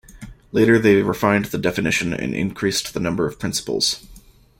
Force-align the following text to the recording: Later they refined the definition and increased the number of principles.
Later 0.51 0.79
they 0.79 1.03
refined 1.03 1.45
the 1.45 1.59
definition 1.59 2.11
and 2.11 2.33
increased 2.33 2.95
the 2.95 2.99
number 2.99 3.27
of 3.27 3.37
principles. 3.37 4.03